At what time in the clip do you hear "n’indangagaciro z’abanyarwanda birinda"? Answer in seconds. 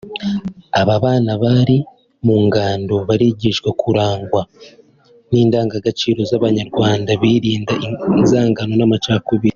5.31-7.73